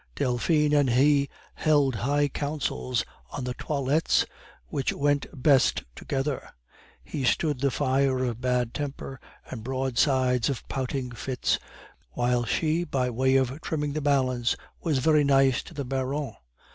Delphine 0.15 0.73
and 0.73 0.89
he 0.89 1.29
held 1.53 1.93
high 1.93 2.27
councils 2.27 3.05
on 3.29 3.43
the 3.43 3.53
toilettes 3.53 4.25
which 4.65 4.91
went 4.91 5.27
best 5.31 5.83
together; 5.95 6.49
he 7.03 7.23
stood 7.23 7.59
the 7.59 7.69
fire 7.69 8.23
of 8.23 8.41
bad 8.41 8.73
temper 8.73 9.19
and 9.45 9.63
broadsides 9.63 10.49
of 10.49 10.67
pouting 10.67 11.11
fits, 11.11 11.59
while 12.13 12.45
she, 12.45 12.83
by 12.83 13.11
way 13.11 13.35
of 13.35 13.61
trimming 13.61 13.93
the 13.93 14.01
balance, 14.01 14.55
was 14.81 14.97
very 14.97 15.23
nice 15.23 15.61
to 15.61 15.75
the 15.75 15.85
Baron. 15.85 16.33